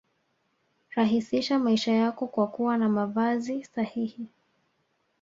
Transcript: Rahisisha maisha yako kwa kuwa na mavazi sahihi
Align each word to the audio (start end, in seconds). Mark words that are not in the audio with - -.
Rahisisha 0.89 1.59
maisha 1.59 1.91
yako 1.93 2.27
kwa 2.27 2.47
kuwa 2.47 2.77
na 2.77 2.89
mavazi 2.89 3.63
sahihi 3.63 4.27